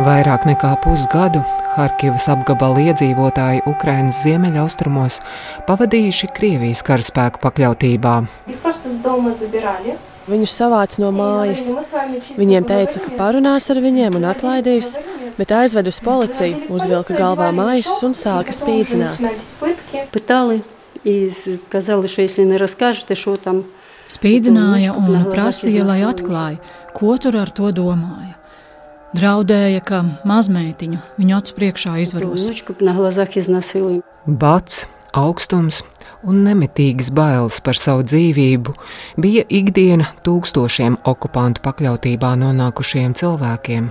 [0.00, 1.42] Vairāk nekā pusgadu
[1.74, 5.18] Harkivas apgabala iedzīvotāji Ukraiņas ziemeļaustrumos
[5.66, 8.14] pavadījuši Krievijas karaspēku pakļautībā.
[10.30, 11.66] Viņus savāca no mājas.
[12.38, 14.94] Viņiem teica, ka parunās ar viņiem un atlaidīs,
[15.36, 19.20] bet aizved uz policiju, uzvilka galvā mājas un sāka spīdzināt.
[24.10, 26.60] Spīdzināja un prasīja, lai atklāja,
[26.96, 28.39] ko tur ar to domāja.
[29.10, 32.44] Draudēja, ka mazmeitiņu viņu acu priekšā izvaros.
[34.26, 34.84] Bats,
[35.18, 35.80] augstums
[36.22, 38.74] un nemitīgas bailes par savu dzīvību
[39.20, 43.90] bija ikdiena tūkstošiem okupantu pakļautībā nonākušiem cilvēkiem.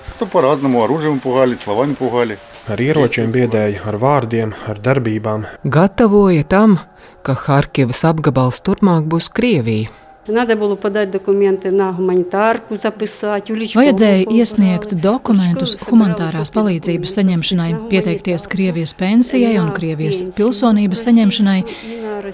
[2.69, 5.47] Ar ieročiem biedēja, ar vārdiem, ar darbībām.
[5.65, 6.77] Gatavoja tam,
[7.25, 9.89] ka Harkivas apgabals turpmāk būs Krievija.
[13.79, 21.59] Vajadzēja iesniegt dokumentus humanitārās palīdzības saņemšanai, pieteikties Krievijas pensijai un Krievijas pilsonības saņemšanai.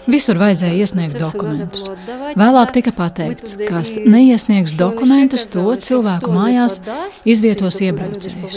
[0.09, 1.89] Visur vajadzēja iesniegt dokumentus.
[2.35, 6.79] Vēlāk tika pateikts, kas neiesniegs dokumentus, to cilvēku mājās
[7.23, 8.55] izvietos iebraucējus.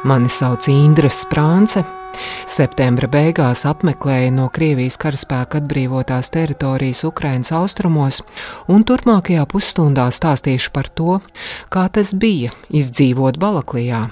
[0.00, 1.82] Mani sauc Indra Sprānce.
[2.48, 8.22] Septembra beigās apmeklēja no Krievijas karaspēka atbrīvotās teritorijas Ukrainas austrumos,
[8.64, 11.18] un turpmākajā pusstundā stāstīšu par to,
[11.68, 14.06] kā tas bija izdzīvot Balaklijā.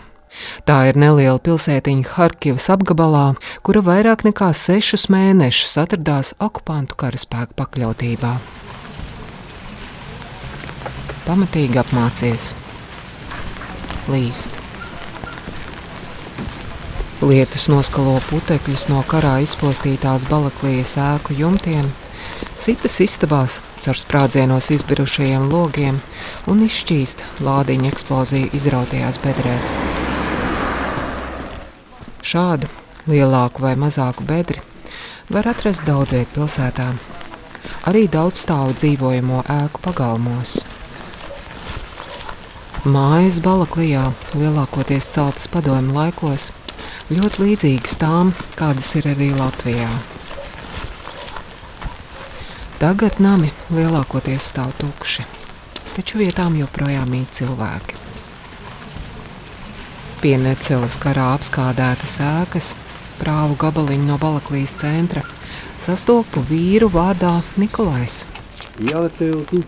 [0.69, 3.25] Tā ir neliela pilsētiņa Harkivas apgabalā,
[3.64, 8.36] kura vairāk nekā sešus mēnešus atradās okupantu karaspēka pakļautībā.
[11.25, 12.53] Pamatīgi apmācies,
[14.12, 14.58] līst.
[17.19, 21.89] Lietus noskalo putekļus no karā izpostītās balaklijas ēku jumtiem,
[22.55, 25.99] sitas istabās caur sprādzienos izbirušajiem logiem
[26.47, 29.73] un izšķīst lādiņa eksploziju izrautajās bedrēs.
[32.23, 32.71] Šādu
[33.11, 34.62] lielāku vai mazāku bedri
[35.27, 36.87] var atrast daudz vietā pilsētā,
[37.91, 40.61] arī daudz stāvu dzīvojamo ēku pagalmos.
[42.87, 44.07] Mājas Balaklijā
[44.39, 46.53] lielākoties celtas padomju laikos,
[47.12, 49.88] ļoti līdzīgas tām, kādas ir arī Latvijā.
[52.78, 55.25] Tagad nami lielākoties stāv tukši,
[55.97, 57.97] taču vietām joprojām mīt cilvēki.
[60.22, 62.72] Pie necelas karā apskādētas ēkas,
[63.19, 65.25] prāvu gabaliņu no Balaklijas centra,
[65.78, 68.22] sastopu vīru vārdā Nikolais.
[68.78, 69.65] Jā, cilvēki!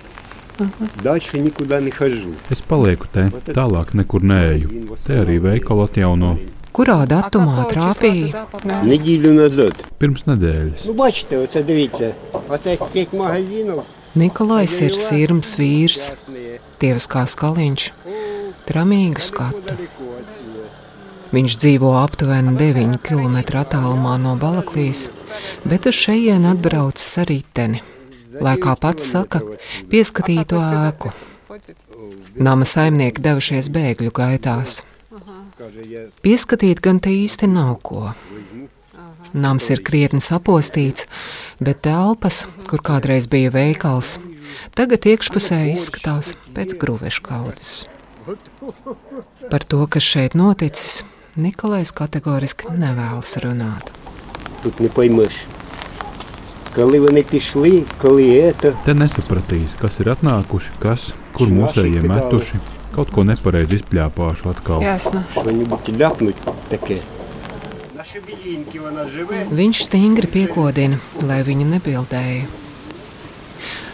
[1.01, 2.35] Daļai nekur nehāžu.
[2.53, 4.97] Es palieku te, tālāk nekur neeju.
[5.07, 6.35] Te arī veikalu atjauno
[6.77, 8.45] kurā datumā trāpīja.
[8.87, 9.85] Nedēļu nazad.
[10.01, 10.85] Pirms nedēļas.
[10.89, 12.13] Nu, bačte, oce, divīte,
[12.49, 12.77] oce,
[14.19, 16.09] Nikolais ir sirms vīrs,
[16.83, 17.85] tievs kā skaliņš,
[18.67, 19.77] tramīgu skatu.
[21.31, 25.05] Viņš dzīvo aptuveni 9 km attālumā no Balaklijas,
[25.63, 27.85] bet uz šejienu atbraucis ar riteni,
[28.43, 29.45] lai, kā pats saka,
[29.93, 31.15] pieskatītu ēku.
[32.35, 34.81] Nama saimnieki devušies bēgļu gaitās.
[36.26, 38.14] Pieskatīt gan te īsti nav ko.
[39.34, 41.08] Nams ir krietni sapostīts,
[41.60, 44.16] bet telpas, kur kādreiz bija veikals,
[44.78, 47.74] tagad iekšpusē izskatās pēc grūvešu kaudzes.
[49.50, 51.04] Par to, kas šeit noticis,
[51.36, 53.92] Nikolais kategoriski nevēlas runāt.
[54.64, 55.34] Тут не поймеш.
[56.76, 58.72] Коли вони пішли, коли це.
[58.86, 62.60] Te nesapratīs, kas ir atnākuši, kas, kur mūsējie metuši.
[62.95, 64.83] Kaut ko nepareizi izpļāpāšu atkal.
[64.83, 65.23] Jāsna.
[69.61, 72.49] Viņš stingri piekodina, lai viņa nebildēja.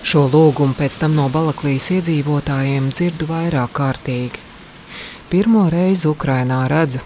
[0.06, 4.44] Šo lūgumu pēc tam no Balaklijas iedzīvotājiem dzirdu vairāk kārtīgi.
[5.26, 7.02] Pirmo reizi Ukrainā redzu,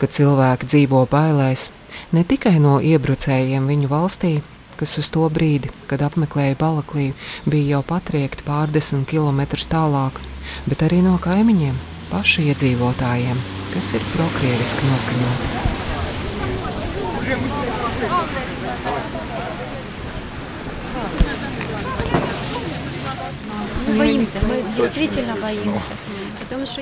[0.00, 1.68] ka cilvēki dzīvo bailēs
[2.16, 4.32] ne tikai no iebrucējiem viņu valstī,
[4.80, 7.12] kas uz to brīdi, kad apmeklēja Balakliju,
[7.44, 10.22] bija jau patriekti pārdesmit km tālāk,
[10.68, 11.76] bet arī no kaimiņiem,
[12.10, 13.42] pašu iedzīvotājiem,
[13.74, 15.78] kas ir prokrieviski noskaņoti.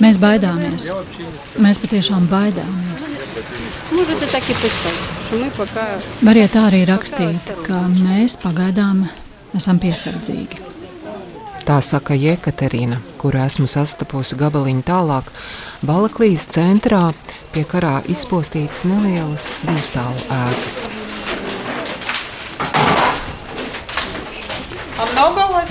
[0.02, 0.88] Mēs baidāmies.
[1.58, 3.10] Mēs patiešām baidāmies.
[6.28, 9.06] Variet tā arī rakstīt, ka mēs pagaidām
[9.58, 10.77] esam piesardzīgi.
[11.68, 15.26] Tā saka Jekaterina, kuru esmu sastapusi gabaliņu tālāk,
[15.84, 17.10] Balaklijas centrā,
[17.52, 20.78] pie karā izpostītas nelielas divstāvu ēkas.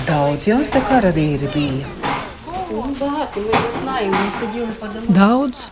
[0.06, 1.90] Daudz jums te karavīri bija.
[5.18, 5.66] Daudz,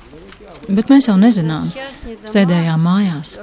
[0.67, 1.70] bet mēs jau nezinām.
[2.26, 3.38] Sēdējām mājās.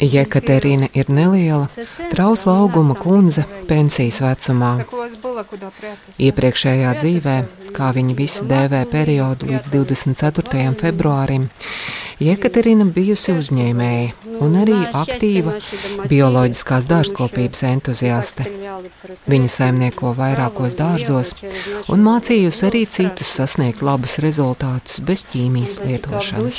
[0.00, 1.68] Jekaterina ir neliela,
[2.10, 4.72] trausla auguma kundze pensijas vecumā.
[6.16, 7.36] Iepriekšējā dzīvē,
[7.76, 10.66] kā viņi visi dēvē periodu līdz 24.
[10.80, 11.48] februārim,
[12.20, 15.54] Jekaterina bijusi uzņēmēja un arī aktīva
[16.10, 18.44] bioloģiskās dārzkopības entuziaste.
[19.30, 21.32] Viņa saimnieko vairākos dārzos
[21.88, 26.58] un mācījusi arī citus sasniegt labus rezultātus bez ķīmijas lietošanas.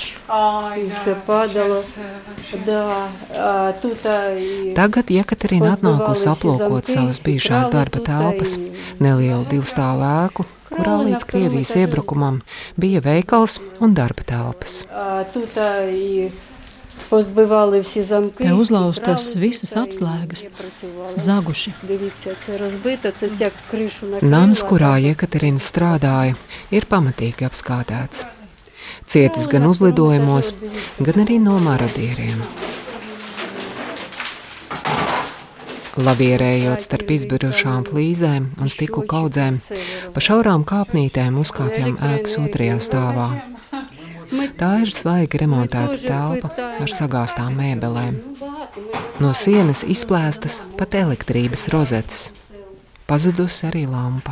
[4.80, 8.58] Tagad Jekaterina atnākusi aplūkot savas bijušās darba telpas,
[8.98, 12.42] nelielu divstāvu ēku, kurā līdz Krievijas iebrukumam
[12.80, 14.82] bija veikals un darba telpas.
[18.38, 20.46] Te uzlauztas visas atslēgas,
[21.18, 21.74] zaguši.
[24.22, 26.38] Nams, kurā Jekaterina strādāja,
[26.72, 28.28] ir pamatīgi apskādēts.
[29.12, 30.54] Cietis gan uzlidojumos,
[31.02, 32.44] gan arī no marodieriem.
[36.00, 39.58] Lavierējot starp izbirušām flīzēm un stikla kaudzēm,
[40.16, 43.28] pa šaurām kāpnītēm uzkāpjam ēkas otrajā stāvā.
[44.56, 48.22] Tā ir svaigi remontēta telpa ar sagāstām mēbelēm.
[49.20, 52.30] No sienas izplēstas pat elektrības rozetes.
[53.12, 54.32] Pazudusi arī lampa.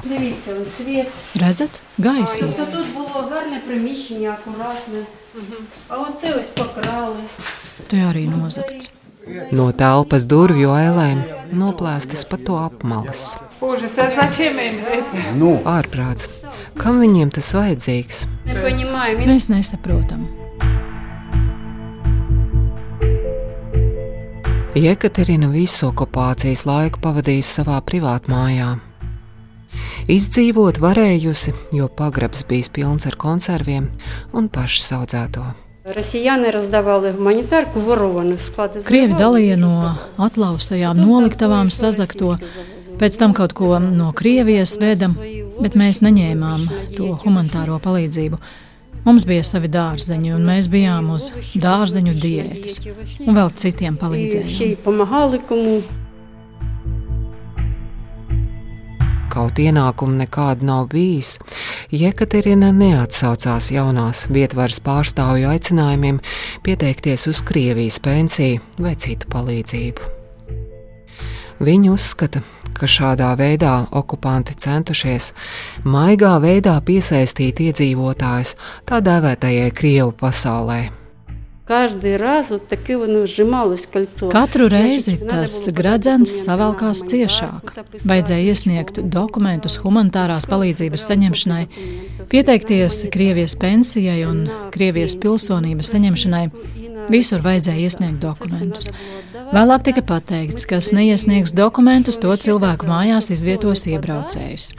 [1.42, 2.54] Redzat, gaisma.
[7.90, 8.94] Te arī nozagts.
[9.52, 11.22] No telpas durvju ailēm
[11.60, 13.36] noplēstas pa to apmalas.
[15.36, 16.30] Nu, Ārprāts,
[16.80, 18.24] kam viņiem tas vajadzīgs?
[19.28, 20.28] Mēs nesaprotam.
[24.80, 28.76] Jekaterina visu okupācijas laiku pavadījusi savā privātmājā.
[30.10, 33.90] Izdzīvot varējusi, jo pagrabs bijis pilns ar konserviem
[34.32, 35.44] un pašas audzēto.
[38.88, 39.74] Krievi dalīja no
[40.22, 42.36] atlaustajām noliktavām sazakto,
[43.02, 45.16] pēc tam kaut ko no Krievijas vedam,
[45.60, 46.66] bet mēs neņēmām
[46.98, 48.42] to humanitāro palīdzību.
[49.06, 52.82] Mums bija savi dārzeņi, un mēs bijām uz dārzeņu diētas,
[53.26, 54.50] un vēl citiem palīdzējām.
[59.30, 61.36] Kaut ienākumu nekādu nav bijis,
[61.94, 66.22] Jekaterina neatsaucās jaunās vietvaras pārstāvju aicinājumiem
[66.66, 70.16] pieteikties uz Krievijas pensiju vai citu palīdzību.
[71.60, 72.42] Viņa uzskata,
[72.80, 75.34] ka šādā veidā okupanti centušies
[75.84, 78.56] maigā veidā piesaistīt iedzīvotājus
[78.88, 80.99] tā dēvētajai Krievu pasaulē.
[84.34, 87.76] Katru reizi tas gradzens savalkās ciešāk.
[88.10, 91.62] Vajadzēja iesniegt dokumentus humanitārās palīdzības saņemšanai,
[92.32, 96.44] pieteikties Krievijas pensijai un Krievijas pilsonības saņemšanai.
[97.14, 98.90] Visur vajadzēja iesniegt dokumentus.
[99.50, 104.70] Vēlāk tika pateikts, ka kas neiesniegs dokumentus, to cilvēku mājās izvietos iebraucējus.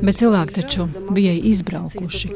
[0.00, 2.30] Bet cilvēki taču bija izbraukuši.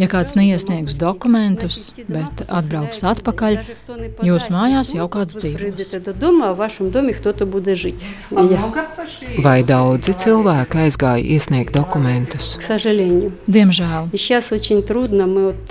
[0.00, 3.58] Ja kāds neiesniegs dokumentus, bet atbrauks atpakaļ,
[4.24, 5.92] jūsu mājās jau kāds dzīvos.
[9.44, 12.54] Vai daudzi cilvēki aizgāja iesniegt dokumentus?
[13.44, 14.08] Diemžēl.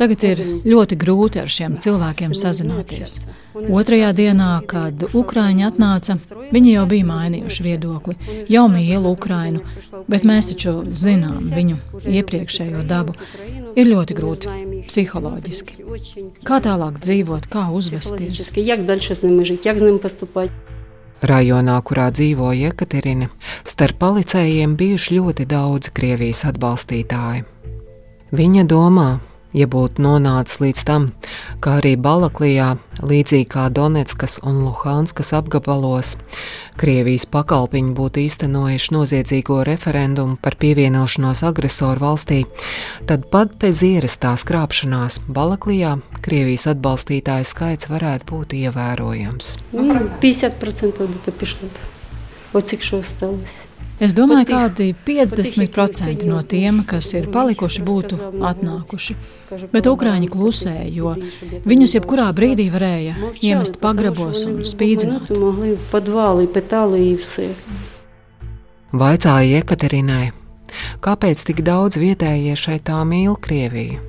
[0.03, 3.21] Tagad ir ļoti grūti ar šiem cilvēkiem sazināties.
[3.53, 6.17] Otrajā dienā, kad Ukrāņi atnāca,
[6.53, 8.15] viņi jau bija mainījuši viedokli,
[8.51, 9.63] jau mīl Ukrainu,
[10.11, 13.15] bet mēs taču zinām viņu iepriekšējo dabu.
[13.73, 14.53] Ir ļoti grūti
[14.89, 15.79] psiholoģiski.
[16.45, 18.51] Kā tālāk dzīvot, kā uzvesties?
[21.19, 23.27] Rajonā, kurā dzīvo Jekaterina,
[23.67, 27.43] starp policējiem bijuši ļoti daudzi Krievijas atbalstītāji.
[28.29, 29.09] Viņa domā,
[29.54, 31.06] ja būtu nonācis līdz tam,
[31.62, 32.74] ka arī Balaklijā,
[33.06, 36.16] līdzīgi kā Donetskas un Luhanskas apgabalos,
[36.74, 42.40] Krievijas pakalpiņi būtu īstenojuši noziedzīgo referendumu par pievienošanos agresoru valstī,
[43.06, 49.54] tad pat bez ierastās krāpšanās Balaklijā Krievijas atbalstītāju skaits varētu būt ievērojams.
[49.72, 51.68] 50% это пришло.
[52.52, 53.67] Вот cik šo осталось.
[53.99, 59.15] Es domāju, ka kādi 50% no tiem, kas ir palikuši, būtu atnākuši.
[59.73, 61.15] Bet ukrāņi klusēja, jo
[61.67, 65.33] viņus jebkurā brīdī varēja iemest pagrabos un spīdzināt.
[68.89, 70.31] Vaicāja Jekaterinai,
[71.03, 73.99] kāpēc tik daudz vietējie šeit tā mīl Krieviju?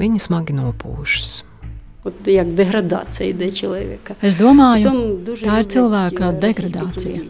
[0.00, 1.42] Viņa smagi nopūšas.
[2.25, 4.15] Як degradācija йде чоловіка.
[4.23, 4.91] Es domāju,
[5.43, 7.21] tā ir cilvēka degradācija.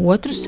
[0.00, 0.46] Otrs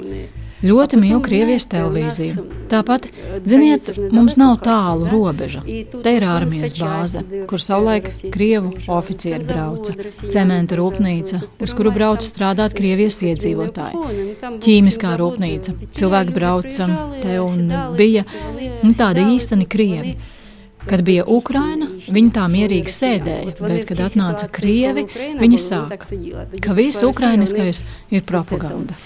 [0.64, 2.44] ļoti mīl Krievijas televīziju.
[2.70, 3.08] Tāpat,
[3.46, 5.62] ziniet, mums nav tālu robeža.
[6.02, 9.94] Te ir armijas bāze, kur savulaik Krievu oficieri brauca,
[10.32, 15.76] cementa rūpnīca, uz kuru brauca strādāt Krievijas iedzīvotāji, ķīmiskā rūpnīca.
[15.96, 16.88] Cilvēki brauca
[17.20, 18.24] te un bija
[18.82, 20.16] nu, tādi īsteni Krievi.
[20.89, 25.05] Kad bija Ukraina, viņi tā mierīgi sēdēja, bet, kad atnāca krievi,
[25.39, 26.07] viņi sāka,
[26.63, 28.97] ka viss ukrainiskais ir propaganda.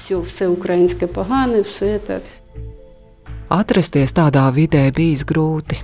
[3.55, 5.82] Atrasties tādā vidē bijis grūti.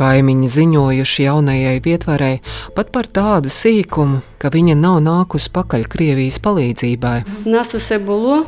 [0.00, 2.36] Kaimiņi ziņojuši jaunajai vietvarai
[2.76, 7.16] pat par tādu sīkumu, ka viņa nav nākusi pakaļ Krievijas palīdzībai.
[7.50, 8.44] Nas vse bilo,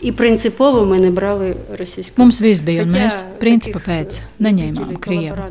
[0.00, 2.22] і принципово ми не брали російську.
[2.22, 5.50] Mums viss bija, un mēs principa pēc neņēmām Krievu.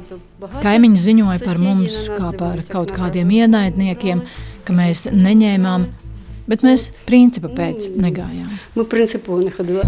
[0.63, 4.22] Kaimiņi ziņoja par mums kā par kaut kādiem ienaidniekiem,
[4.63, 5.88] ka mēs neņēmām,
[6.48, 8.50] bet mēs principa pēc negājām.
[8.75, 9.84] Ми принципово не ходили.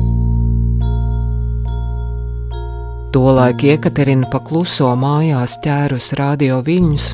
[3.13, 7.06] Tolaik Jekaterina pakluso mājās ķērus radio viļņus,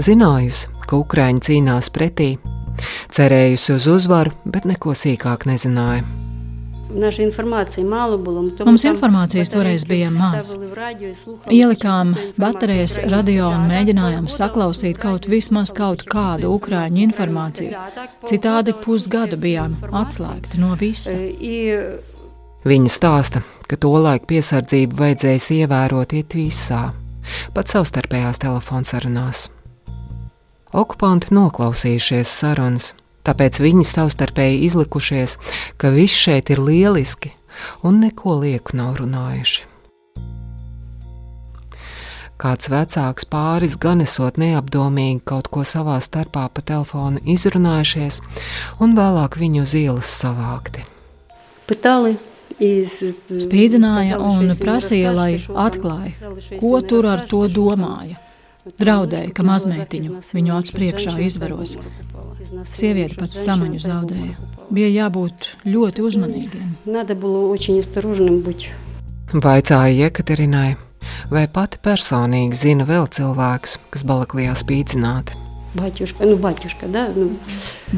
[0.00, 2.38] zinājusi, ka Ukrāņi cīnās pretī,
[3.12, 6.21] cerējusi uz uzvaru, bet neko sīkāk nezināja.
[6.93, 10.51] Mums informācijas toreiz bija maz.
[11.49, 17.83] Ielikām baterijas radio un mēģinājām saklausīt kaut vismaz kaut kādu ukrāņu informāciju.
[18.29, 21.17] Citādi pusgadu bijām atslēgti no visa.
[22.63, 26.85] Viņa stāsta, ka tolaik piesardzību vajadzēs ievērot iet visā,
[27.57, 29.47] pat savstarpējās telefonsarunās.
[30.73, 35.37] Okupanti noklausījušies sarunas Tāpēc viņi savstarpēji izlikušies,
[35.79, 37.31] ka viss šeit ir lieliski
[37.83, 39.69] un neko lieku nav runājuši.
[42.43, 48.19] Kāds vecāks pāris gan esot neapdomīgi kaut ko savā starpā pa telefonu izrunājušies,
[48.83, 50.83] un vēlāk viņu uz ielas savākti.
[51.69, 52.17] Patāli.
[52.53, 58.19] Spīdzināja un prasīja, lai atklāja, ko tur ar to domāja.
[58.79, 61.77] Draudēja, ka mazmeitiņu viņu acu priekšā izvaros.
[62.71, 64.35] Sieviete pat samaņu zaudēja.
[64.73, 66.73] Bija jābūt ļoti uzmanīgiem.
[69.33, 70.75] Vaicāja Jekaterinai,
[71.33, 75.39] vai pati personīgi zina vēl cilvēkus, kas Balaklijā spīdzināti.
[75.73, 77.31] Baķuška, nu, baķuška, da, nu.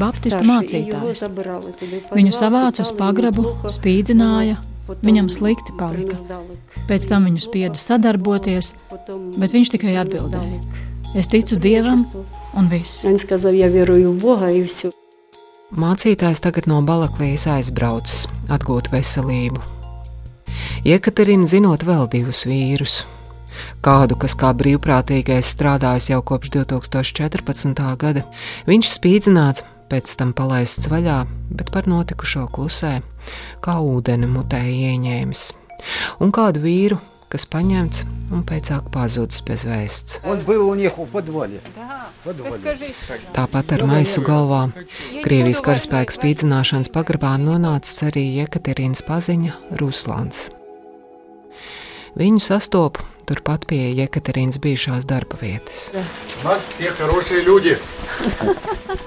[0.00, 1.26] Baptistu mācītājs.
[2.16, 4.56] Viņu savāca uz pagrabu, spīdzināja,
[5.04, 6.16] viņam slikti palika.
[6.88, 8.72] Pēc tam viņu spieda sadarboties,
[9.36, 10.62] bet viņš tikai atbildēja:
[11.16, 12.06] Es ticu Dievam,
[12.55, 13.05] un viss.
[13.05, 14.91] Він сказав, я вірую в Бога і все.
[15.71, 19.61] Mācītājs tagad no Balaklijas aizbraucis atgūt veselību.
[20.83, 23.05] Jekaterina zinot vēl divus vīrus.
[23.79, 27.79] Kādu, kas kā brīvprātīgais strādājis jau kopš 2014.
[28.03, 28.25] gada,
[28.67, 31.21] viņš spīdzināts, pēc tam palaists vaļā,
[31.55, 32.97] bet par notikušo klusē,
[33.63, 35.47] kā ūdeni mutē ieņēmis.
[36.19, 36.99] Un kādu vīru,
[37.32, 38.04] kas paņemts
[38.34, 40.20] un pēc tam pazudis bez vēsts.
[43.36, 44.62] Tāpat ar maisu galvā
[45.24, 50.46] Krievijas karaspēka spīdzināšanas pagrabā nonācis arī Jekaterīnas paziņa Ruslāns.
[52.16, 55.90] Viņu sastopu turpat pie Jekaterīnas bijušās darba vietas.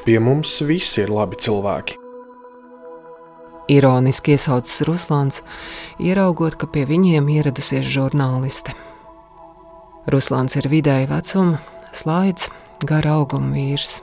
[0.05, 1.98] Pie mums visi ir labi cilvēki.
[3.69, 5.43] Ironiski iesaucas Ruslāns,
[6.01, 8.73] ieraugot, ka pie viņiem ieradusies žurnāliste.
[10.09, 11.59] Ruslāns ir vidēji vecuma,
[11.93, 12.49] slānis,
[12.81, 13.99] gara auguma vīrs.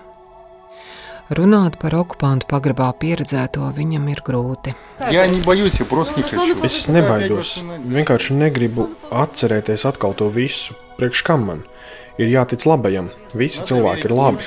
[1.35, 4.77] Runāt par okupantu pagrabā pieredzēto viņam ir grūti.
[6.71, 7.57] Es nebaidos.
[7.83, 10.79] Vienkārši negribu atcerēties atkal to visu.
[11.01, 11.67] Priekš kam man
[12.23, 13.11] ir jātic labajam?
[13.35, 14.39] Visi cilvēki ir labi.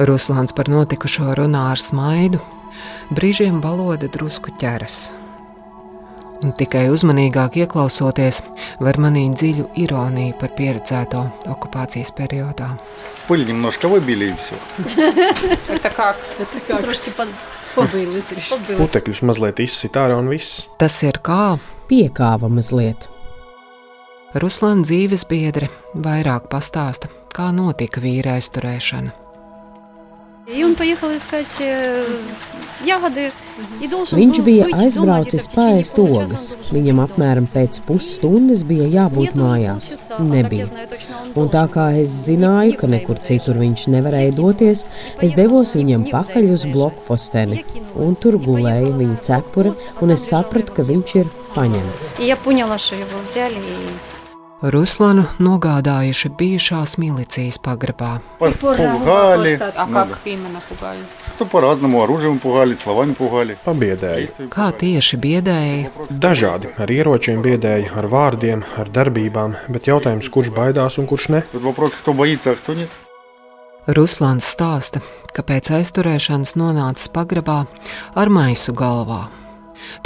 [0.00, 2.40] Ruslāns par notikušo runā ar smaidu,
[3.12, 5.10] brīžiem valoda drusku ķeras.
[6.40, 8.38] Un tikai uzmanīgāk ieklausoties,
[8.80, 11.20] var manīt dziļu ironiju par pieredzēto
[11.52, 12.70] okupācijas periodā.
[13.28, 14.56] Пыль немножко выбили и все.
[16.80, 17.10] Трошки
[17.74, 18.74] побили трішки.
[18.74, 20.66] Putekļus mazliet izsit ārā un viss.
[20.78, 21.58] Tas ir kā
[21.90, 23.06] Piekāva mazliet.
[24.34, 29.12] Ruslāna dzīves biedre vairāk pastāsta, kā notika vīra aizturēšana.
[34.15, 36.45] Viņš bija aizbraucis pāriest ogas.
[36.69, 40.05] Viņam apmēram pēc pusstundas bija jābūt mājās.
[40.21, 40.67] Nebija.
[41.33, 44.85] Un tā kā es zināju, ka nekur citur viņš nevarēja doties,
[45.25, 47.63] es devos viņam pakaļ uz blokposteni.
[47.97, 49.73] Un tur gulēja viņa cepura,
[50.05, 52.19] un es sapratu, ka viņš ir paņemts.
[52.21, 54.14] Ja puņalašu jau uzēlīju.
[54.54, 54.54] его взяли.
[54.54, 58.20] И Ruslanu nogādājuši bijušās milicijas pagrabā.
[58.38, 59.58] Пугали.
[59.76, 61.00] А как именно пугали?
[61.38, 63.56] То по-разному оружием пугали, словами пугали.
[63.64, 64.28] Pabiedēja.
[64.50, 65.90] Kā tieši biedēja?
[66.10, 71.42] Dažādi ar ieročiem biedēja, ar vārdiem, ar darbībām, bet jautājums, kurš baidās un kurš ne?
[71.52, 72.88] Тут вопрос, кто боится, а кто нет.
[73.86, 75.00] Ruslans stāsta,
[75.32, 77.64] ka pēc aizturēšanas nonācis pagrabā
[78.14, 79.30] ar maisu galvā.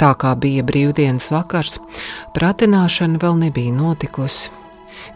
[0.00, 1.78] Tā kā bija brīvdienas vakars,
[2.36, 4.50] pratināšana vēl nebija notikusi.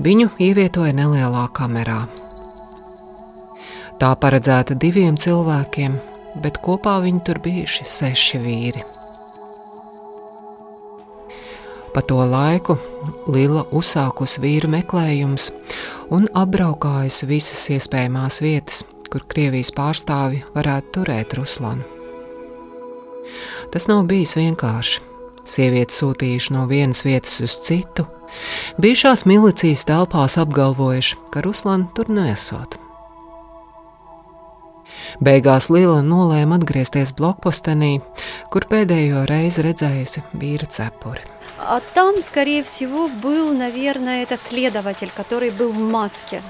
[0.03, 2.05] Viņu ievietoja nelielā kamerā.
[4.01, 5.95] Tā paredzēta diviem cilvēkiem,
[6.43, 8.83] bet kopā viņi tur bijuši seši vīri.
[11.95, 12.75] Pa to laiku
[13.31, 15.53] Lila uzsākusi vīru meklējumus
[16.11, 21.94] un apbraukājusi visas iespējamās vietas, kur Krievijas pārstāvi varētu turēt Ruslanu.
[23.74, 25.06] Tas nav bijis vienkārši.
[25.50, 28.06] Sieviete sūtījuši no vienas vietas uz citu,
[28.78, 32.78] bijušās milicijas telpās apgalvojuši, ka Ruslana tur nesot.
[35.26, 37.98] Beigās Lila nolēma atgriezties blokpostenī,
[38.54, 41.26] kur pēdējo reizi redzējusi vīra cepuri.
[41.62, 46.42] А там, скорее всего, был, наверное, это следователь, который был в маске.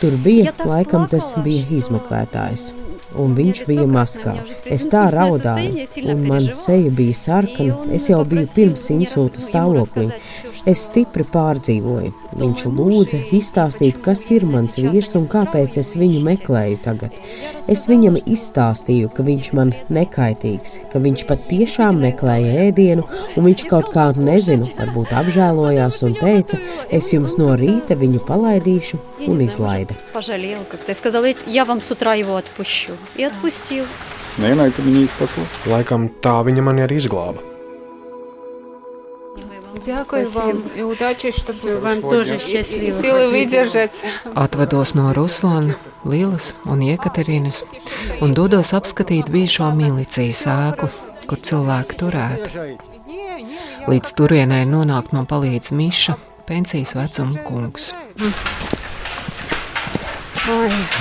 [0.00, 2.72] Tur bija, laikam tas bija izmeklētājs,
[3.16, 4.34] un viņš bija maskā.
[4.64, 7.78] Es tā raudāju, un man seja bija sarkana.
[7.96, 10.10] Es jau biju pirms insulta stāvoklī.
[10.66, 12.12] Es stipri pārdzīvoju.
[12.36, 17.20] Viņš lūdza izstāstīt, kas ir mans vīrs un kāpēc es viņu meklēju tagad.
[17.70, 23.92] Es viņam izstāstīju, ka viņš man nekaitīgs, ka viņš patiešām meklēja ēdienu, un viņš kaut
[23.94, 29.00] kā nezinu, varbūt apžēlojās un teica, es jums no rīta viņu palaidīšu
[29.30, 29.42] un
[29.75, 29.93] izlaidu.
[30.13, 30.91] Пожалел как-то.
[30.91, 32.93] И сказал, я вам с утра его отпущу.
[33.15, 33.85] И отпустил.
[34.37, 35.43] Наверное, это меня и спасло.
[35.65, 37.41] Laikam tā viņa mani arī izglāba.
[39.85, 43.01] Дякую вам и удачи, чтобы Вам тоже счастливо.
[43.01, 44.03] силы выдержать.
[44.35, 47.63] Atvados no Ruslana, Lilas un Jekaterinas
[48.21, 50.89] un dodos apskatīt bijušo milicijas ēku,
[51.27, 52.77] kur cilvēki turēti.
[53.87, 57.93] Līdz turienei nonākt man palīdz Miša, pensijas vecuma kungs.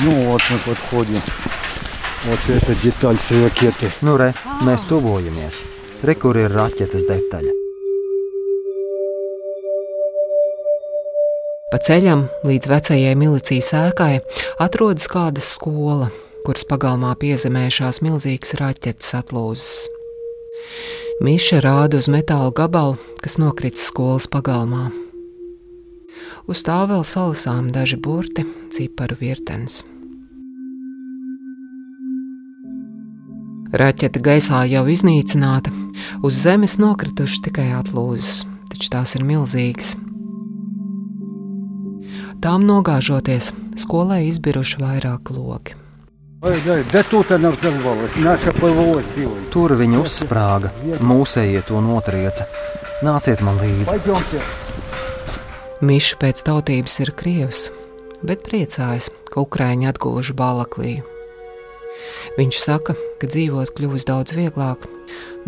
[0.02, 1.20] Ну вот мы подходим.
[2.24, 3.90] Вот эта деталь с ракеты.
[4.02, 5.64] Nu, re, mēs tuvojamies.
[6.04, 7.54] Re, kur ir raķetes detaļa.
[11.70, 14.20] Pa ceļam līdz vecajai milicijas ēkai
[14.61, 16.11] atrodas kāda skola,
[16.44, 19.87] kuras pagalmā piezemējušās milzīgas raķetes atlūzas.
[21.24, 24.88] Miša rāda uz metāla gabalu, kas nokritis skolas pagalmā.
[26.45, 29.79] Uz tā vēl salasām daži burti, ciparu virtenis.
[33.75, 35.71] Raķete gaisā jau iznīcināta,
[36.23, 39.95] uz zemes nokritušas tikai atlūzas, taču tās ir milzīgas.
[42.45, 43.49] Tām nogāžoties,
[43.81, 45.73] skolai izbiruši vairāk logi.
[49.55, 52.45] Tur viņi uzsprāga, mūsējie to notrieca.
[53.03, 54.64] Nāciet man līdzi!
[55.74, 55.87] Пойдемте.
[55.87, 57.70] Miša pēc tautības ir krievs,
[58.22, 61.02] bet priecājas, ka Ukrāņi atguvuši Balakliju.
[62.38, 64.87] Viņš saka, ka dzīvot kļūs daudz vieglāk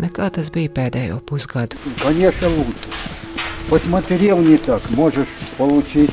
[0.01, 1.77] nekā tas bija pēdējo pusgadu.
[2.01, 2.89] Конечно, лучше.
[3.69, 6.11] Посмотрел не так, можешь получить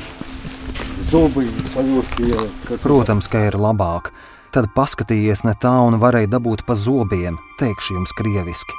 [1.10, 2.34] зубы по-русски.
[2.68, 4.12] как- Protams, ka ir labāk.
[4.52, 8.72] Tad paskatījies ne tā un varēja dabūt pa zobiem, teikšu jums krieviski.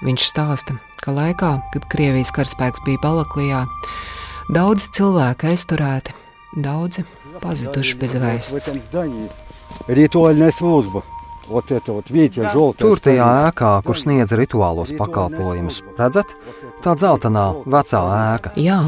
[0.00, 3.66] Viņš stāsta, ka laikā, kad Krievijas karaspēks bija Balaklijā,
[4.48, 6.14] daudzi cilvēki aizturēti,
[6.56, 7.04] daudzi
[7.42, 8.70] pazuduši bez vēsts.
[9.90, 11.04] Rituālā slūdzība.
[12.78, 16.36] Tur tajā ēkā, kur sniedz rituālos pakalpojumus, redzat,
[16.84, 18.54] tā dzeltenā vecā ēka.
[18.60, 18.80] Jā,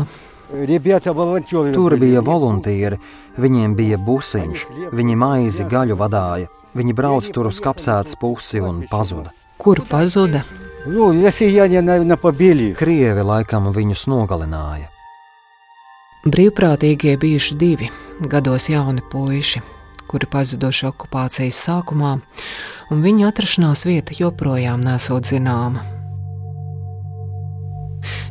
[1.72, 2.98] Tur bija voluntieri,
[3.40, 6.50] viņiem bija busiņš, viņi maizi gaļu vadīja.
[6.76, 9.32] Viņi brauca tur uz kapsētas pusi un pazuda.
[9.60, 10.40] Kur pazuda?
[10.85, 12.77] Ну, россияне, наверное, побили их.
[12.77, 14.87] Krievi laikam viņus nogalināja.
[16.27, 19.61] Brīvprātīgie bijuši divi gados jauni puiši,
[20.07, 22.17] kuri pazuduši okupācijas sākumā,
[22.91, 25.83] un viņu atrašanās vieta joprojām nesot zināma.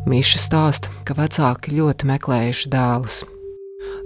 [0.07, 3.20] Mīša stāsta, ka vecāki ļoti meklējuši dēlus.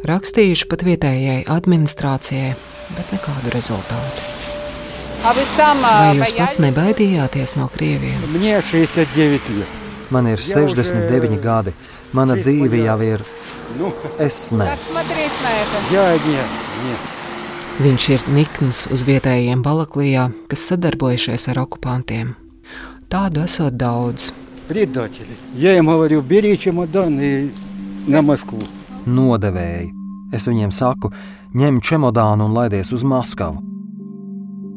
[0.08, 2.52] Rakstījuši pat vietējai administrācijai,
[2.96, 4.33] bet nekādu rezultātu.
[5.25, 8.21] Vai jūs pats nebaidījāties no krieviem?
[10.13, 11.73] Man ir 69 gadi.
[12.13, 13.23] Mana dzīve jau ir.
[14.21, 14.69] Es ne.
[17.81, 22.35] Viņš ir nikns uz vietējiem Balaklijā, kas sadarbojušies ar okupantiem.
[23.09, 24.29] Tādu esot daudz.
[29.09, 29.89] Nodevēji.
[30.33, 31.09] Es viņiem saku,
[31.57, 33.73] ņem čemodānu un laidies uz Maskavu.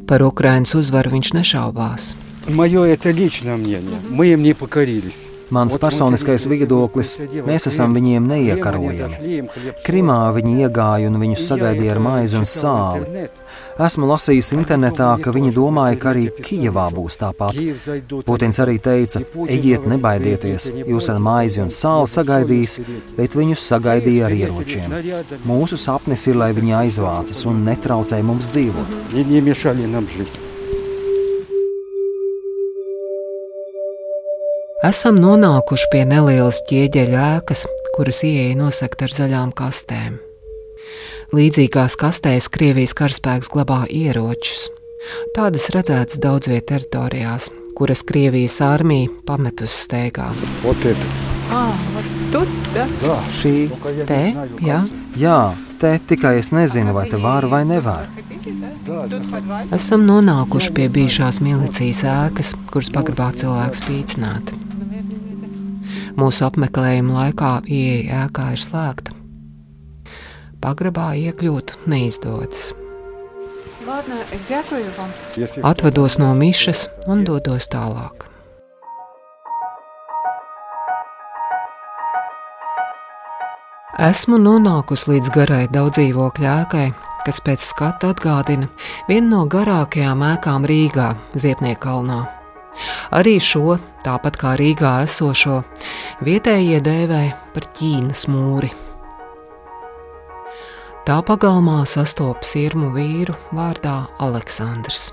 [0.09, 2.13] Par Ukrainas uzvaru viņš nešaubās.
[5.53, 7.11] Mans personiskais viedoklis-
[7.49, 9.43] mēs esam viņiem neiekarojami.
[9.85, 13.29] Krimā viņi iegāja un viņus sagaidīja ar maizi un sāli.
[13.79, 17.55] Esmu lasījis internetā, ka viņi domāja, ka arī Kijevā būs tāpat.
[18.27, 22.75] Putins arī teica, ejiet, nebaidieties, jūs ar maizi un sāli sagaidīs,
[23.15, 24.97] bet viņus sagaidīja ar ieročiem.
[25.47, 28.87] Mūsu sapnis ir, lai viņi aizvācas un netraucē mums dzīvot.
[34.89, 40.19] Esam nonākuši pie nelielas ķieģeļa ēkas, kuras ieeja nosakta ar zaļām kastēm.
[41.29, 44.63] Līdzīgās kastēs Krievijas karaspēks glabā ieročus.
[45.35, 50.33] Tādas redzētas daudz vietā teritorijās, kuras Krievijas armija pamet uz steigām.
[51.53, 51.77] Ah,
[52.33, 54.79] tā ir tā līnija.
[55.21, 55.37] Jā,
[55.77, 58.09] te tikai es nezinu, vai te var vai nevar.
[59.77, 64.57] Esam nonākuši pie bijušās milicijas ēkas, kuras pagrabā cilvēks pīcināti.
[66.17, 69.18] Mūsu apmeklējuma laikā ieeja ēkā ir slēgta
[70.61, 72.71] pagrabā iekļūt neizdodas.
[75.65, 78.27] Atvados no mišas un dodos tālāk.
[83.99, 86.85] Esmu nonākusi līdz garai daudzdzīvokļu ēkai,
[87.25, 88.69] kas pēc skata atgādina
[89.09, 92.21] vienu no garākajām ēkām Rīgā, Ziepnieka kalnā.
[93.11, 95.63] Arī šo, tāpat kā Rīgā esošo,
[96.23, 97.23] vietējie dēvē
[97.55, 98.71] par Ķīnas mūri.
[101.08, 105.12] Tā pagalmā sastopas irmu vīru vārdā Aleksandrs.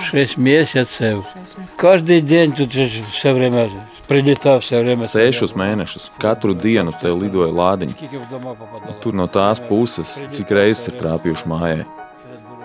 [0.00, 1.24] Шесть месяцев.
[1.76, 3.68] Каждый день тут же все время
[4.06, 5.02] прилетал, все время.
[5.02, 7.94] Sešus mēnešus katru dienu te lidoja lādiņi.
[9.02, 11.86] Tur no tās puses, cik reizes ir trāpījuši mājai.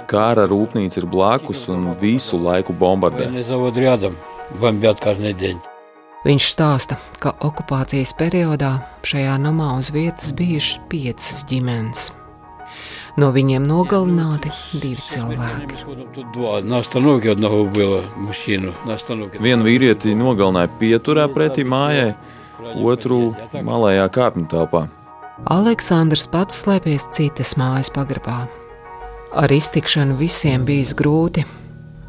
[0.08, 3.26] Kāra rūpnīca ir blakus un visu laiku bombardē.
[3.26, 4.18] Военный завод рядом.
[4.60, 5.60] Бомбят каждый день.
[6.27, 8.73] Viņš stāsta, ka okupācijas periodā
[9.07, 12.09] šajā namā uz vietas bijušas piecas ģimenes.
[13.19, 15.79] No viņiem nogalināti divi cilvēki.
[19.43, 22.13] Vienu vīrieti nogalināja pieturā pretī mājai,
[22.83, 23.21] otru
[23.55, 24.85] malējā kāpņu telpā.
[25.55, 28.41] Aleksandrs pats slēpies citas mājas pagrabā.
[29.39, 31.47] Ar iztikšanu visiem bijis grūti.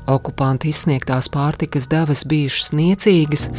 [0.10, 3.50] Okupanti izsniegtās pārtikas devas bijušas niecīgas,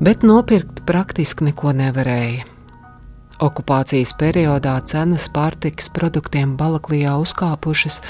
[0.00, 2.48] bet nopirkt praktiski neko nevarēja.
[3.42, 8.00] Okupācijas periodā cenas pārtikas produktiem Balaklijā uzkāpušas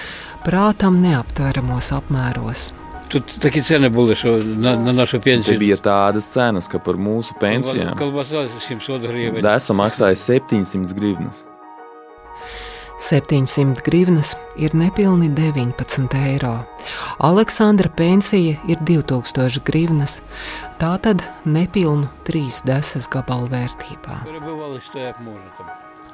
[0.45, 2.73] prātam neaptveramos apmēros.
[3.09, 5.59] Тут такие цены были, что на, на нашу Te пенсию.
[5.59, 9.43] bija tādas cenas, ka par mūsu pensijām Колбаса 700 гривен.
[9.45, 11.45] Desa maksāja 700 grivnas.
[13.00, 16.54] 700 grivnas ir nepilni 19 eiro.
[17.20, 20.20] Aleksandra pensija ir 2000 grivnas,
[20.80, 24.18] tātad nepilnu 3 desas gabalu vērtībā.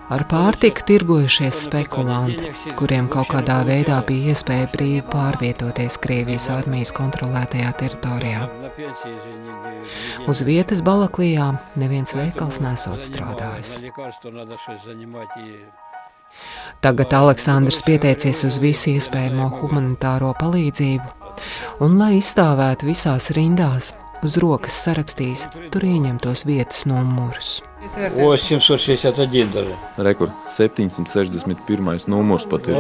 [0.06, 7.72] Ar pārtiku tirgojušies spekulanti, kuriem kaut kādā veidā bija iespēja brīvi pārvietoties Krievijas armijas kontrolētajā
[7.80, 8.44] teritorijā.
[10.30, 11.50] Uz vietas Balaklijā
[11.82, 13.80] neviens veikals nesot strādājis.
[16.81, 21.35] Tagad Aleksandrs pieteicies uz visu iespējamo humanitāro palīdzību,
[21.85, 23.91] un, lai izstāvētu visās rindās,
[24.25, 27.59] uz rokas sarakstījis tur ieņemtos vietas numurus.
[28.17, 29.77] О, 761 даже.
[29.97, 32.09] Rekur 761.
[32.09, 32.77] numurs pat ir.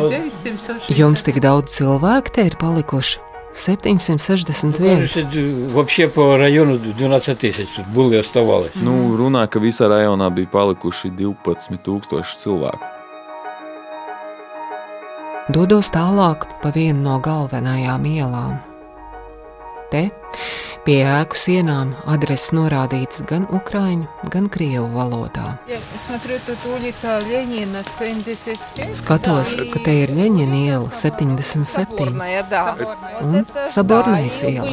[0.93, 3.21] Jums tik daudz cilvēku te ir palikuši?
[3.53, 4.73] 761.
[4.73, 5.27] Кажется,
[5.75, 8.73] Вообще по району 12 тысяч тут было и оставалось.
[8.77, 12.94] Nu, runā, ka visā rajonā bija palikuši 12,000 cilvēku.
[15.50, 18.56] dodos tālāk pa vienu no galvenajām ielām.
[19.92, 20.10] Te
[20.86, 25.56] pie ēku sienām adreses norādītas gan ukrāņu, gan krievu valodā.
[29.00, 32.06] Skatos, ka te ir Leņķina iela 77
[33.22, 34.70] un Sabornijas iela.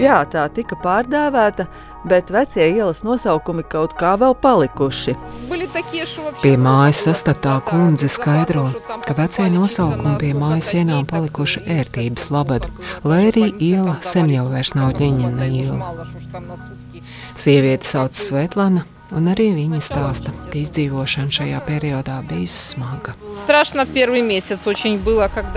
[0.00, 1.68] Jā, tā tika pārdēvēta
[2.04, 5.14] bet vecie ielas nosaukumi kaut kā vēl palikuši.
[6.42, 8.68] Pie mājas sastatā kundze skaidro,
[9.06, 12.68] ka vecie nosaukumi pie mājas ienām palikuši ērtības labad,
[13.04, 15.94] lai arī iela sen jau vairs nav ģiņina iela.
[17.38, 18.84] Sieviete sauc Svetlana,
[19.16, 23.14] Un arī viņi stāsta, ka izdzīvošana šajā periodā bija smaga.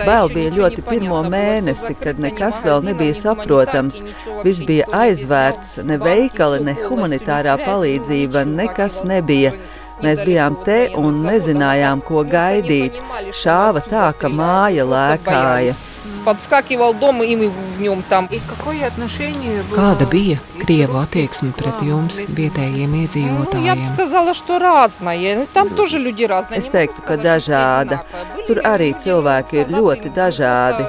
[0.06, 4.00] Bail bija ļoti pirmo mēnesi, kad nekas vēl nebija saprotams.
[4.46, 9.52] Viss bija aizvērts, ne veikali, ne humanitārā palīdzība, nekas nebija.
[10.02, 12.96] Mēs bijām te un nezinājām, ko gaidīt.
[13.36, 15.76] Šāva tā, ka māja lēkāja
[16.25, 18.27] подскакивал дом, и мы в нем там.
[19.75, 23.77] Kāda bija Krievu attieksme pret jums, vietējiem iedzīvotājiem?
[23.77, 25.45] Nu, сказала, что разная.
[25.53, 26.59] Там тоже люди разные.
[26.59, 28.01] Es teiktu, ka dažāda.
[28.47, 30.83] Tur arī cilvēki ir ļoti dažādi.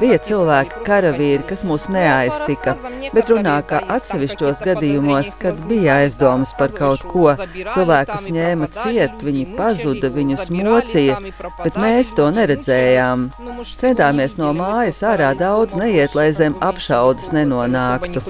[0.00, 2.74] Bija cilvēki, karavīri, kas mūs neaiztika,
[3.12, 7.36] bet runā, ka atsevišķos gadījumos, kad bija aizdomas par kaut ko,
[7.74, 11.20] cilvēkus ņēma ciet, viņi pazuda, viņus mocīja,
[11.60, 13.28] bet mēs to neredzējām.
[13.76, 18.23] Centāmies no mājas mājas ārā daudz neiet, lai zem apšaudas nenonāktu.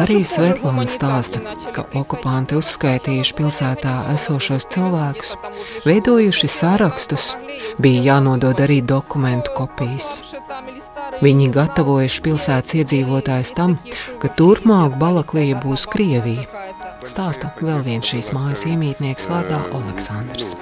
[0.00, 1.42] Arī Svetlana stāsta,
[1.76, 5.34] ka okupanti uzskaitījuši pilsētā esošos cilvēkus,
[5.84, 7.32] veidojuši sarakstus,
[7.78, 10.08] bija jānodod arī dokumentu kopijas.
[11.22, 13.76] Viņi gatavojuši pilsētas iedzīvotājus tam,
[14.22, 16.48] ka turpmāk Balaklija būs Krievija.
[17.04, 20.54] Stāsta vēl viens šīs mājas iemītnieks vārdā Aleksandrs.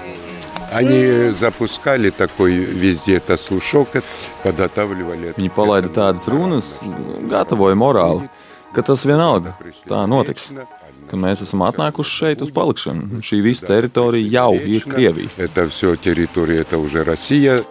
[0.71, 3.87] Они запускали такой везде это слушок,
[4.43, 5.33] подготавливали.
[5.37, 6.83] Viņi palaida tādas runas,
[7.23, 8.27] gatavoja morāli,
[8.75, 9.55] ka tas vienalga
[9.87, 10.51] tā notiks.
[11.07, 13.21] Ka mēs esam atnākuši šeit uz palikšanu.
[13.23, 15.29] Šī visa teritorija jau ir Krievija.
[15.37, 17.63] Это все территория, это уже Россия.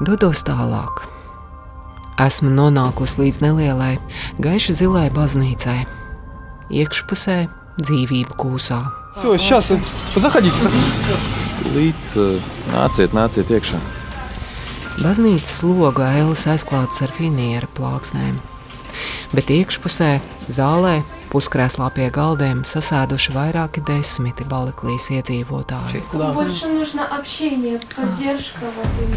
[0.00, 1.08] Dodos tālāk.
[2.22, 3.98] Esmu nonākusi līdz nelielai,
[4.38, 6.04] gaiši zilai baznīcai
[6.72, 7.38] iekšpusē
[7.80, 8.80] dzīvība kūsā.
[9.14, 9.70] Все, сейчас,
[10.16, 11.18] заходите, заходите.
[11.74, 12.16] Līt,
[12.72, 13.78] nāciet, nāciet iekšā.
[15.02, 18.38] Baznīcas loga ailes aizklāts ar finieru plāksnēm,
[19.34, 20.20] bet iekšpusē,
[20.54, 21.00] zālē,
[21.34, 26.02] puskrēslā pie galdiem sasēduši vairāki desmiti baliklīs iedzīvotāji.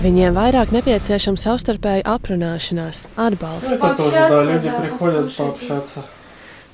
[0.02, 3.78] Viņiem vairāk nepieciešama savstarpēja aprunāšanās, atbalsts.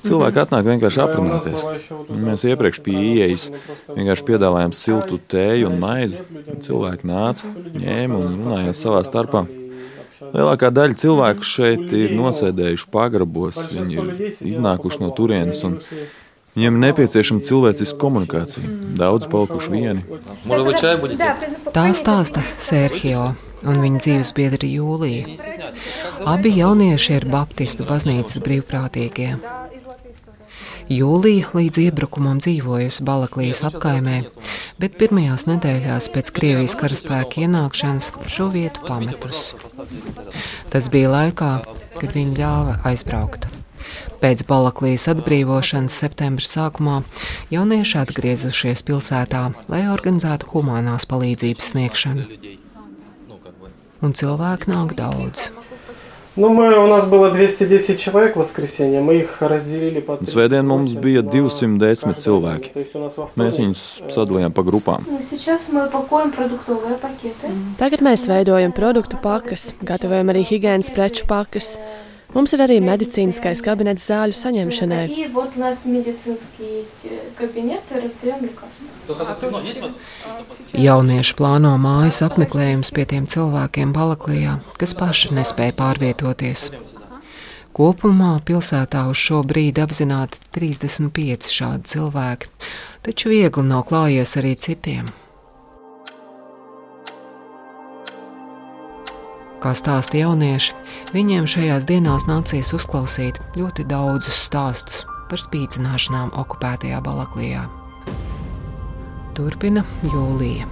[0.05, 1.65] Cilvēki atnāk vienkārši aprunāties.
[2.09, 3.49] Mēs iepriekš pie ieejas
[3.95, 6.23] vienkārši piedāvājām siltu tēju un maizi.
[6.63, 9.45] Cilvēki nāca, ņēma un runājās savā starpā.
[10.19, 15.63] Lielākā daļa cilvēku šeit ir nosēdējuši pagrabos, viņi ir iznākuši no turienes.
[16.55, 18.71] Viņiem ir nepieciešama cilvēciska komunikācija.
[18.99, 20.03] Daudz palikuši vieni.
[21.75, 23.29] Tā stāsta Sērhio
[23.63, 25.37] un viņa dzīves biedra Jūlija.
[26.27, 29.37] Abi jaunieši ir Baptistu baznīcas brīvprātīgie.
[30.89, 34.23] Jūlija līdz iebrukumam dzīvojusi Balaklijas apkaimē,
[34.81, 39.59] bet pirmajās nedēļās pēc Krievijas karaspēka ienākšanas šo vietu pametusi.
[40.73, 41.51] Tas bija laikā,
[41.93, 43.45] kad viņa ļāva aizbraukt.
[44.19, 46.97] Pēc Balaklijas atbrīvošanas septembra sākumā
[47.53, 52.27] jaunieši atgriezušies pilsētā, lai organizētu humanās palīdzības sniegšanu.
[54.01, 55.51] Un cilvēku nāk daudz.
[56.36, 60.18] Nu, мы, у нас было 210 человек в воскресенье, мы их разделили по...
[60.26, 62.72] Svētdien mums bija 210 cilvēki.
[63.38, 65.06] Mēs viņus sadalījām pa grupām.
[67.78, 71.76] Tagad mēs veidojam produktu pakas, gatavojam arī higiēnas preču pakas.
[72.29, 75.05] Mums ir arī medicīniskais kabinets zāļu saņemšanai.
[80.83, 86.67] Jaunieši plāno mājas apmeklējumus pie tiem cilvēkiem Balaklijā, kas paši nespēja pārvietoties.
[87.79, 92.53] Kopumā pilsētā uz šo brīdi apzināti 35 šādi cilvēki,
[93.07, 95.09] taču viegli nav klājies arī citiem.
[99.59, 100.75] Kā stāsta jaunieši,
[101.11, 107.65] viņiem šajās dienās nācies uzklausīt ļoti daudzus stāstus par spīdzināšanām okupētajā Balaklijā.
[109.35, 110.69] Turpina Jūlija.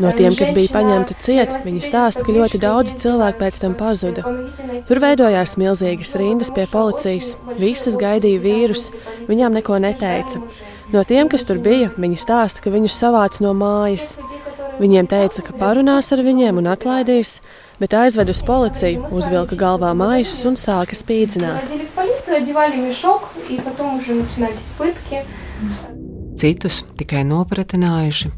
[0.00, 4.24] No tiem, kas bija paņemti ciet, viņi stāsta, ka ļoti daudz cilvēku pēc tam pazuda.
[4.88, 8.88] Tur veidojās milzīgas rindas pie policijas, visas gaidīja vīrus,
[9.28, 10.40] viņām neko neteica.
[10.92, 14.12] No tiem, kas tur bija, viņi stāsta, ka viņus savāca no mājas.
[14.76, 17.38] Viņiem teica, ka parunās ar viņiem un atlaidīs,
[17.80, 21.72] bet aizved uz policiju, uzvilka galvā maisus un sāka spīdzināt.
[26.42, 28.32] Citus tikai nopratinājuši,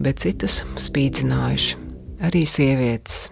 [0.00, 1.82] bet citus spīdzinājuši.
[2.24, 3.26] Arī sievietes.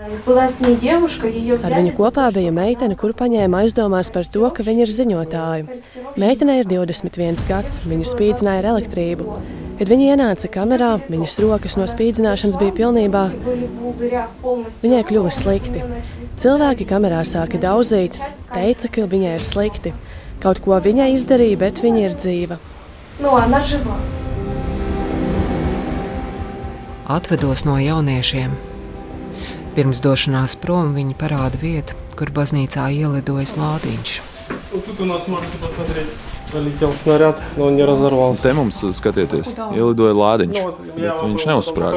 [0.00, 5.80] Ar viņu kopā bija meitene, kuru paņēma aizdomās par to, ka viņa ir ziņotāja.
[6.20, 9.34] Meitenei ir 21 gads, viņu spīdzināja ar elektrību.
[9.76, 13.26] Kad viņa ienāca kamerā, viņas rokas no spīdzināšanas bija pilnībā.
[14.80, 15.84] Viņai kļuva slikti.
[16.40, 18.16] Cilvēki kamerā sāka daudzīt,
[18.54, 19.94] teica, ka viņai ir slikti.
[20.40, 22.60] Kaut ko viņa izdarīja, bet viņa ir dzīva.
[23.20, 23.36] No,
[27.10, 28.69] Atvedos no jauniešiem.
[29.80, 34.10] Pirms došanās prom viņa parāda vietu, kur baznīcā ielidojas lādiņš.
[38.42, 40.58] Te mums, э, skatieties, ielidoja lādiņš,
[40.98, 41.96] bet viņš neuzsprāga.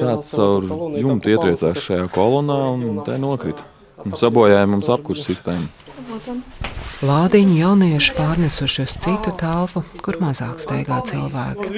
[0.00, 0.66] Tāds caur
[0.98, 3.62] jumtu ietriecās šajā kolonā un te nokrita.
[4.10, 5.70] Sabojāja mums apkurss sistēmu.
[7.06, 11.70] Lādiņu jaunieši pārnesuši uz citu telpu, kur mazāk steigā cilvēki.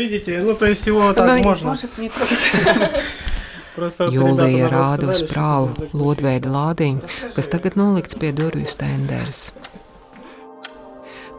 [3.73, 9.47] Jūlija rāda uz prāvu lodveida lādiņu, kas tagad nolikts pie durvju stenderes.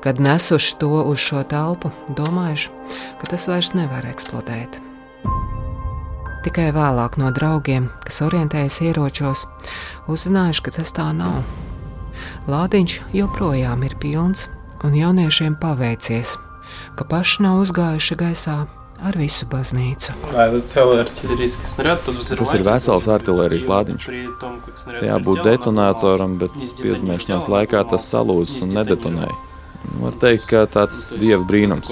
[0.04, 2.74] Kad nesuši to uz šo telpu, domājuši,
[3.22, 4.80] ka tas vairs nevar eksplodēt.
[6.44, 9.46] Tikai vēlāk no draugiem, kas orientējas ieročos,
[10.12, 11.38] uzzinājuši, ka tas tā nav.
[12.50, 14.50] Lādiņš joprojām ir pilns,
[14.84, 16.34] un jauniešiem paveicies,
[16.98, 18.64] ka paši nav uzgājuši gaisā
[19.02, 20.14] ar visu baznīcu.
[22.38, 24.08] Tas ir vesels artērijas lādiņš.
[24.86, 29.36] Tajā būtu detonatoram, bet piezemēšanās laikā tas salūzis un nedetonēja.
[30.00, 31.92] Var teikt, ka tāds dieva brīnums.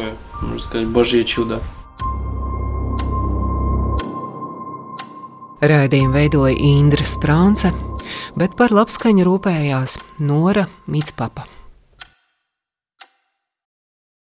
[5.62, 7.70] Raidījumu veidoja Indra Sprānce,
[8.34, 11.46] bet par labskaņu rūpējās Nora Mitspapa.